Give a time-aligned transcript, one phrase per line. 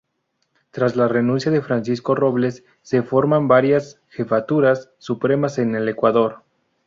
[0.71, 6.41] Tras la renuncia de Francisco Robles se formaron varias "Jefaturas Supremas" en el Ecuador.